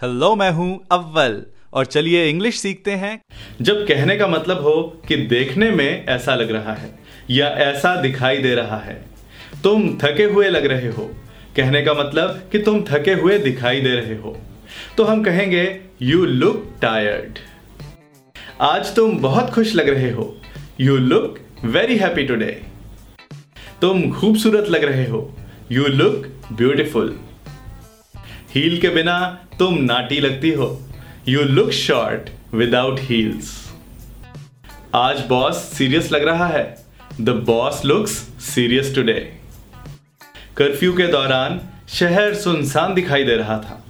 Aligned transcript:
Hello 0.00 0.34
मैं 0.36 0.50
हूँ 0.50 0.86
अव्वल। 0.92 1.40
और 1.72 1.86
चलिए 1.86 2.24
इंग्लिश 2.28 2.58
सीखते 2.58 2.90
हैं। 2.92 3.20
जब 3.62 3.84
कहने 3.88 4.16
का 4.16 4.26
मतलब 4.26 4.60
हो 4.62 4.72
कि 5.08 5.16
देखने 5.26 5.70
में 5.70 6.06
ऐसा 6.06 6.34
लग 6.34 6.50
रहा 6.50 6.72
है 6.72 6.90
या 7.30 7.46
ऐसा 7.62 7.94
दिखाई 8.00 8.38
दे 8.38 8.54
रहा 8.54 8.78
है, 8.78 8.94
तुम 9.64 9.88
थके 9.98 10.24
हुए 10.24 10.48
लग 10.48 10.66
रहे 10.66 10.88
हो। 10.88 11.04
कहने 11.56 11.82
का 11.82 11.94
मतलब 11.94 12.42
कि 12.52 12.58
तुम 12.58 12.80
थके 12.82 13.12
हुए 13.12 13.38
दिखाई 13.38 13.80
दे 13.80 13.94
रहे 13.94 14.16
हो। 14.16 14.36
तो 14.96 15.04
हम 15.04 15.22
कहेंगे 15.24 15.64
यू 16.02 16.24
लुक 16.24 16.66
टायर्ड 16.82 17.38
आज 18.62 18.94
तुम 18.96 19.18
बहुत 19.18 19.50
खुश 19.50 19.74
लग 19.74 19.88
रहे 19.88 20.10
हो। 20.10 20.34
You 20.80 20.96
look 20.98 21.38
very 21.66 21.96
happy 21.96 22.24
today 22.24 22.50
तुम 23.80 24.10
खूबसूरत 24.12 24.70
लग 24.70 24.84
रहे 24.84 25.06
हो। 25.06 25.30
यू 25.72 25.86
लुक 25.86 26.26
ब्यूटिफुल 26.52 27.16
हील 28.54 28.76
के 28.80 28.88
बिना 28.88 29.18
तुम 29.58 29.78
नाटी 29.82 30.18
लगती 30.20 30.50
हो 30.50 30.66
you 31.28 31.42
look 31.44 31.70
short 31.70 32.28
without 32.54 33.00
heels 33.02 33.48
आज 34.94 35.24
बॉस 35.28 35.62
सीरियस 35.68 36.10
लग 36.12 36.24
रहा 36.24 36.46
है 36.46 36.62
the 37.20 37.30
boss 37.46 37.80
looks 37.84 38.12
serious 38.44 38.94
today 38.94 39.14
curfew 40.56 40.92
के 40.92 41.06
दौरान 41.06 41.60
शहर 41.94 42.34
सुनसान 42.34 42.94
दिखाई 42.94 43.24
दे 43.24 43.36
रहा 43.36 43.58
था 43.58 43.82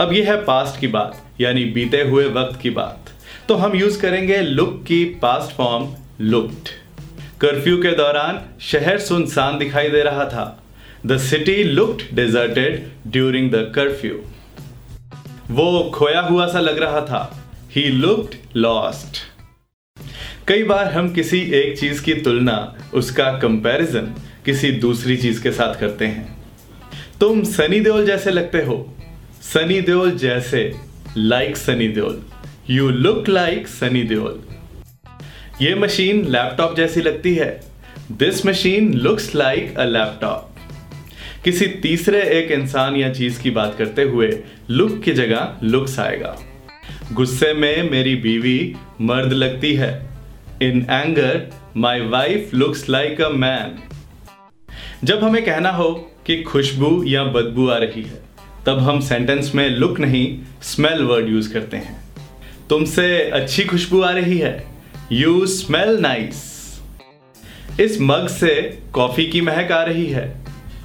अब 0.00 0.12
यह 0.12 0.30
है 0.30 0.36
पास्ट 0.44 0.80
की 0.80 0.86
बात 0.88 1.22
यानी 1.40 1.64
बीते 1.74 2.02
हुए 2.02 2.26
वक्त 2.32 2.60
की 2.60 2.70
बात 2.72 3.12
तो 3.48 3.54
हम 3.54 3.76
यूज़ 3.76 4.00
करेंगे 4.02 4.40
लुक 4.40 4.82
की 4.86 5.04
पास्ट 5.22 5.56
फॉर्म 5.56 5.88
लुक्ड 6.24 6.68
कर्फ्यू 7.40 7.76
के 7.82 7.96
दौरान 7.96 8.44
शहर 8.62 8.98
सुनसान 9.02 9.58
दिखाई 9.58 9.88
दे 9.88 10.02
रहा 10.02 10.24
था 10.26 10.63
the 11.06 11.16
city 11.16 11.62
looked 11.64 12.02
deserted 12.16 12.86
during 13.06 13.50
the 13.50 13.72
curfew 13.74 14.20
वो 15.50 15.90
खोया 15.94 16.20
हुआ 16.20 16.46
सा 16.46 16.60
लग 16.60 16.78
रहा 16.78 17.00
था। 17.00 17.50
ही 17.76 17.82
लुक्ड 17.84 18.34
लॉस्ट 18.56 19.18
कई 20.48 20.62
बार 20.62 20.92
हम 20.92 21.12
किसी 21.12 21.40
एक 21.40 21.78
चीज़ 21.78 22.02
की 22.02 22.14
तुलना, 22.14 22.74
उसका 22.94 23.38
कंपैरिजन 23.38 24.06
किसी 24.44 24.70
दूसरी 24.70 25.16
चीज़ 25.16 25.42
के 25.42 25.50
साथ 25.50 25.80
करते 25.80 26.06
हैं। 26.06 26.44
तुम 27.20 27.42
सनी 27.44 27.80
देओल 27.80 28.06
जैसे 28.06 28.30
लगते 28.30 28.62
हो। 28.62 28.96
सनी 29.42 29.80
देओल 29.80 30.10
जैसे 30.10 30.72
like 31.16 31.56
Sunny 31.56 31.88
Deol. 31.88 32.22
You 32.70 32.88
look 32.88 33.28
like 33.28 33.68
Sunny 33.68 34.02
Deol. 34.02 34.42
ये 35.62 35.74
मशीन 35.74 36.26
लैपटॉप 36.28 36.76
जैसी 36.76 37.00
लगती 37.00 37.34
है। 37.34 37.60
This 38.12 38.46
machine 38.46 38.94
looks 38.94 39.34
like 39.34 39.78
a 39.78 39.84
laptop 39.84 40.50
किसी 41.44 41.66
तीसरे 41.66 42.20
एक 42.30 42.50
इंसान 42.50 42.96
या 42.96 43.12
चीज़ 43.12 43.40
की 43.40 43.50
बात 43.50 43.74
करते 43.78 44.02
हुए 44.02 44.28
लुक 44.70 45.02
की 45.02 45.12
जगह 45.12 45.56
लुक्स 45.62 45.98
आएगा। 45.98 46.36
गुस्से 47.12 47.52
में 47.54 47.90
मेरी 47.90 48.14
बीवी 48.16 48.76
मर्द 49.00 49.32
लगती 49.32 49.74
है। 49.74 49.90
In 50.62 50.86
anger 50.90 51.52
my 51.76 52.00
wife 52.00 52.54
looks 52.54 52.88
like 52.88 53.20
a 53.20 53.28
man 53.28 53.76
जब 55.04 55.24
हमें 55.24 55.44
कहना 55.44 55.70
हो 55.70 55.90
कि 56.26 56.42
खुशबू 56.42 57.02
या 57.04 57.24
बदबू 57.24 57.68
आ 57.68 57.76
रही 57.76 58.02
है, 58.02 58.22
तब 58.66 58.78
हम 58.78 59.00
सेंटेंस 59.00 59.52
में 59.54 59.68
लुक 59.70 60.00
नहीं 60.00 60.38
स्मेल 60.62 61.02
वर्ड 61.02 61.28
यूज़ 61.28 61.52
करते 61.52 61.76
हैं। 61.76 61.98
तुमसे 62.70 63.18
अच्छी 63.30 63.64
खुशबू 63.64 64.00
आ 64.00 64.10
रही 64.10 64.38
है। 64.38 64.64
यू 65.12 65.46
स्मेल 65.46 65.98
नाइस 66.00 66.42
इस 67.80 68.00
मग 68.00 68.28
से 68.28 68.78
कॉफ़ी 68.92 69.26
की 69.26 69.40
महक 69.40 69.72
आ 69.72 69.82
रही 69.82 70.06
है। 70.06 70.43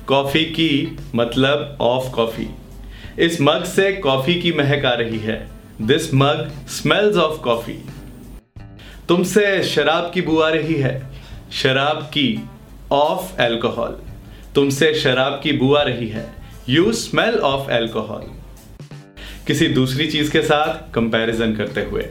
कॉफ़ी 0.09 0.43
की 0.45 0.97
मतलब 1.15 1.77
ऑफ़ 1.81 2.11
कॉफ़ी। 2.11 2.47
इस 3.19 3.39
मग 3.41 3.63
से 3.63 3.91
कॉफ़ी 3.93 4.35
की 4.35 4.51
महक 4.51 4.85
आ 4.85 4.93
रही 4.93 5.17
है। 5.19 5.35
This 5.81 6.13
mug 6.13 6.49
smells 6.67 7.17
of 7.17 7.41
coffee 7.41 7.73
तुमसे 9.09 9.63
शराब 9.63 10.11
की 10.13 10.21
बू 10.21 10.39
आ 10.39 10.49
रही 10.49 10.75
है। 10.75 10.93
शराब 11.53 12.01
की 12.13 12.43
ऑफ़ 12.91 13.41
एल्कोहल 13.41 13.95
तुमसे 14.55 14.93
शराब 14.93 15.39
की 15.43 15.51
बू 15.51 15.73
आ 15.73 15.83
रही 15.83 16.07
है। 16.07 16.25
यू 16.69 16.91
स्मेल 16.93 17.39
ऑफ़ 17.43 17.71
एल्कोहल 17.71 18.25
किसी 19.47 19.67
दूसरी 19.67 20.07
चीज़ 20.07 20.31
के 20.31 20.41
साथ 20.41 20.93
कंपैरिजन 20.93 21.55
करते 21.55 21.81
हुए। 21.81 22.09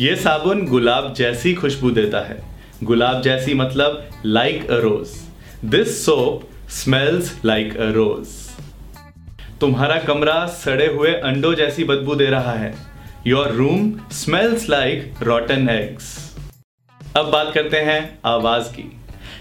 यह 0.00 0.16
साबुन 0.16 0.66
गुलाब 0.66 1.14
जैसी 1.14 1.54
खुशबू 1.54 1.90
देता 1.90 2.26
है। 2.26 2.42
गुलाब 2.84 3.22
जैसी 3.22 3.54
मतलब 3.54 4.04
like 4.26 4.70
a 4.70 4.80
rose 4.80 5.16
this 5.64 6.04
soap 6.06 6.50
smells 6.70 7.30
like 7.44 7.76
a 7.76 7.90
rose 7.90 8.28
तुम्हारा 9.60 9.96
कमरा 9.98 10.46
सड़े 10.46 10.86
हुए 10.86 11.10
अंडों 11.10 11.54
जैसी 11.54 11.84
बदबू 11.84 12.14
दे 12.14 12.26
रहा 12.26 12.52
है। 12.52 12.74
Your 13.26 13.50
room 13.50 13.92
smells 14.12 14.68
like 14.68 15.22
rotten 15.22 15.68
eggs 15.68 16.08
अब 17.16 17.30
बात 17.30 17.52
करते 17.54 17.80
हैं 17.80 18.18
आवाज़ 18.24 18.64
की। 18.64 18.82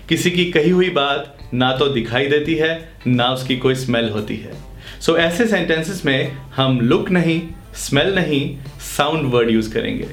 किसी 0.09 0.31
की 0.31 0.46
कही 0.52 0.69
हुई 0.69 0.90
बात 0.90 1.38
ना 1.53 1.75
तो 1.78 1.88
दिखाई 1.88 2.28
देती 2.28 2.56
है 2.56 3.00
ना 3.08 3.30
उसकी 3.30 3.58
कोई 3.58 3.75
स्मेल 3.75 4.09
होती 4.09 4.38
है। 4.38 4.53
सो 5.02 5.12
so, 5.12 5.18
ऐसे 5.19 5.47
सेंटेंसेस 5.47 6.06
में 6.06 6.31
हम 6.56 6.80
लुक 6.81 7.09
नहीं 7.12 7.41
स्मेल 7.75 8.14
नहीं 8.16 8.58
साउंड 8.97 9.31
वर्ड 9.34 9.50
यूज़ 9.52 9.74
करेंगे। 9.74 10.08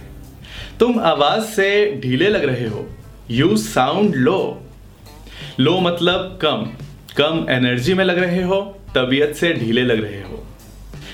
तुम 0.80 1.00
आवाज़ 1.00 1.42
से 1.46 2.00
ढीले 2.02 2.28
लग 2.28 2.44
रहे 2.44 2.68
हो। 2.68 2.86
यू 3.30 3.56
साउंड 3.56 4.14
लो 4.14 4.38
लो 5.60 5.78
मतलब 5.80 6.38
कम। 6.42 6.70
कम 7.16 7.46
एनर्जी 7.50 7.94
में 7.94 8.04
लग 8.04 8.18
रहे 8.18 8.42
हो 8.42 8.60
तबीयत 8.94 9.34
से 9.36 9.52
ढीले 9.52 9.82
लग 9.82 10.02
रहे 10.02 10.20
हो। 10.22 10.38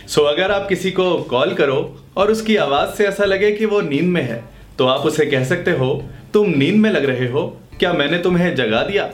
सो 0.09 0.21
so, 0.21 0.29
अगर 0.29 0.53
आप 0.53 0.69
किसी 0.69 0.91
को 0.91 1.23
कॉल 1.23 1.55
करो 1.55 1.79
और 2.17 2.31
उसकी 2.31 2.57
आवाज़ 2.57 2.95
से 2.97 3.07
ऐसा 3.07 3.25
लगे 3.25 3.51
कि 3.53 3.67
वो 3.67 3.81
नींद 3.81 4.05
में 4.05 4.23
है 4.23 4.43
तो 4.79 4.87
आप 4.87 5.01
उसे 5.01 5.27
कह 5.27 5.45
सकते 5.45 5.71
हो 5.71 5.89
तुम 6.33 6.51
नींद 6.51 6.75
में 6.75 6.91
लग 6.91 7.05
रहे 7.05 7.29
हो 7.29 7.47
क्या 7.79 7.93
मैंने 7.93 8.19
तुम्हें 8.19 8.55
जगा 8.57 8.83
दिया? 8.83 9.11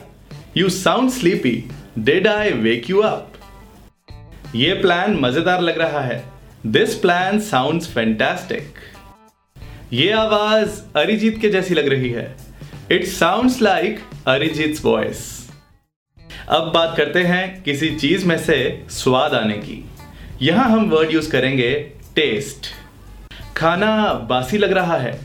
You 0.56 0.68
sound 0.68 1.10
sleepy 1.10 1.70
dad 1.98 2.26
I 2.28 2.50
wake 2.50 2.90
you 2.90 3.00
up 3.00 3.32
ये 4.54 4.74
प्लान 4.74 5.16
मज़ेदार 5.20 5.60
लग 5.60 5.78
रहा 5.78 6.00
है। 6.00 6.22
दिस 6.66 6.94
प्लान 6.94 7.38
साउंड 7.40 7.82
फैंटास्टिक 7.84 8.74
ये 9.92 10.10
आवाज़ 10.12 10.80
अरिजीत 10.96 11.40
के 11.40 11.48
जैसी 11.48 11.74
लग 11.74 11.88
रही 11.88 12.10
है। 12.10 12.34
It 12.92 13.06
sound 13.06 13.50
like 13.62 14.00
Arijit 14.26 14.84
voice 14.84 15.43
अब 16.48 16.70
बात 16.74 16.94
करते 16.96 17.20
हैं 17.22 17.62
किसी 17.62 17.88
चीज़ 17.90 18.24
में 18.26 18.36
से 18.38 18.56
स्वाद 18.90 19.34
आने 19.34 19.54
की। 19.58 19.84
यहाँ 20.42 20.64
हम 20.70 20.88
वर्ड 20.90 21.12
यूज़ 21.12 21.30
करेंगे 21.30 21.72
टेस्ट 22.16 22.66
खाना 23.56 24.12
बासी 24.28 24.58
लग 24.58 24.72
रहा 24.72 24.96
है, 24.96 25.18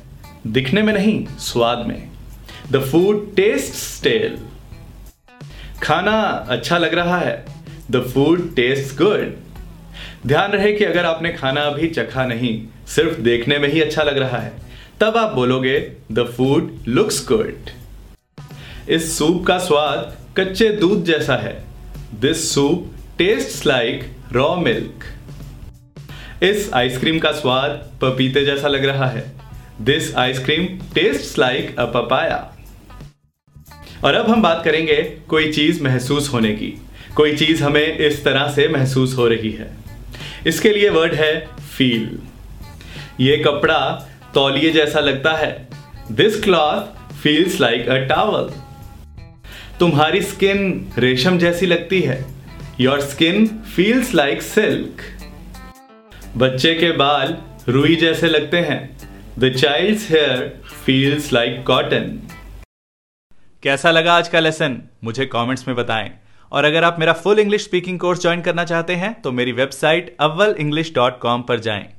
दिखने 0.48 0.82
में 0.82 0.92
नहीं, 0.94 1.26
स्वाद 1.40 1.86
में। 1.88 2.10
द 2.72 2.82
फ़ूड 2.82 3.36
टेस्ट 3.36 3.74
स्टेल 3.76 4.38
खाना 5.84 6.22
अच्छा 6.50 6.78
लग 6.78 6.94
रहा 6.94 7.18
है 7.20 7.46
द 7.92 8.02
फ़ूड 8.04 8.56
टेस्ट 8.56 8.96
गुड 8.98 9.36
ध्यान 10.28 10.52
रहे 10.52 10.72
कि 10.74 10.86
अगर 10.86 11.06
आपने 11.06 11.34
खाना 11.34 11.62
अभी 11.64 11.88
चखा 11.90 12.26
नहीं, 12.26 12.62
सिर्फ़ 12.88 13.20
देखने 13.22 13.58
में 13.60 13.68
ही 13.70 13.82
अच्छा 13.82 14.04
लग 14.04 14.18
रहा 14.18 14.38
है, 14.38 14.54
तब 15.02 15.18
आप 15.18 15.34
बोलोगे 15.34 15.80
द 16.12 16.26
फ़ूड 16.38 16.72
लुक्स 16.88 17.26
गुड 17.28 17.70
इस 18.90 19.18
सूप 19.18 19.46
का 19.48 19.58
स्वाद 19.60 20.18
कच्चे 20.38 20.70
दूध 20.70 21.04
जैसा 21.04 21.36
है। 21.36 21.64
This 22.22 22.54
soup 22.54 22.96
taste 23.18 23.66
like 23.66 24.04
raw 24.32 24.56
milk 24.56 25.04
इस 26.44 26.70
आइसक्रीम 26.74 27.20
का 27.20 27.32
स्वाद 27.32 27.72
पपीते 28.02 28.46
जैसा 28.46 28.68
लग 28.68 28.86
रहा 28.86 29.08
है। 29.08 29.24
This 29.82 30.16
ice cream 30.16 30.66
taste 30.96 31.40
like 31.40 31.80
a 31.80 31.86
papaya 31.86 32.38
और 34.06 34.14
अब 34.14 34.30
हम 34.30 34.42
बात 34.42 34.62
करेंगे 34.66 35.02
कोई 35.30 35.52
चीज़ 35.52 35.84
महसूस 35.84 36.32
होने 36.34 36.54
की। 36.54 36.74
कोई 37.16 37.36
चीज़ 37.38 37.64
हमें 37.64 37.98
इस 37.98 38.24
तरह 38.24 38.48
से 38.48 38.68
महसूस 38.68 39.18
हो 39.18 39.28
रही 39.28 39.52
है। 39.52 39.70
इसके 40.48 40.70
लिए 40.70 40.90
वर्ड 40.90 41.14
है 41.14 41.34
फील 41.78 42.20
ये 43.20 43.38
कपड़ा 43.38 43.82
तौलिए 44.34 44.72
जैसा 44.72 45.00
लगता 45.00 45.34
है। 45.34 45.68
This 46.12 46.44
cloth 46.44 47.14
feels 47.14 47.60
like 47.62 47.90
a 47.90 47.98
towel 48.08 48.52
तुम्हारी 49.80 50.22
स्किन 50.22 50.92
रेशम 50.98 51.38
जैसी 51.38 51.66
लगती 51.66 52.00
है। 52.02 52.16
Your 52.80 53.02
skin 53.02 53.46
feels 53.76 54.14
like 54.16 54.42
silk 54.42 55.02
बच्चे 56.38 56.74
के 56.76 56.92
बाल 56.92 57.36
रुई 57.68 57.96
जैसे 57.96 58.28
लगते 58.28 58.58
हैं। 58.60 58.80
The 59.40 59.54
child 59.54 60.00
hair 60.10 60.42
feels 60.86 61.32
like 61.34 61.64
cotton 61.68 62.20
कैसा 63.64 63.92
लगा 63.92 64.14
आज 64.14 64.28
का 64.28 64.40
लेसन 64.40 64.82
मुझे 65.04 65.26
कमेंट्स 65.26 65.68
में 65.68 65.76
बताएँ। 65.78 66.12
और 66.52 66.66
अगर 66.66 66.84
आप 66.84 67.00
मेरा 67.00 67.14
full 67.14 67.40
English 67.40 67.64
speaking 67.64 68.00
course 68.00 68.22
join 68.22 68.42
करना 68.42 68.66
चाहते 68.66 68.96
हैं 68.96 69.14
तो 69.22 69.32
मेरी 69.32 69.52
वेबसाइट 69.52 70.16
अव्वल 70.20 70.56
इंग्लिश 70.60 70.94
डॉट 70.96 71.20
कॉम 71.20 71.42
पर 71.42 71.60
जाएँ। 71.60 71.90